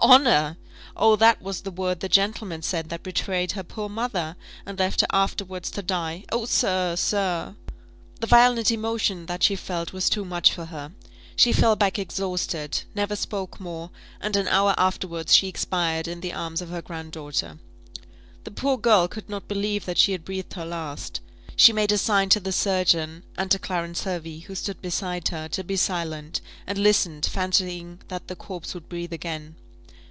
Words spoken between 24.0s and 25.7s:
Hervey, who stood beside her, to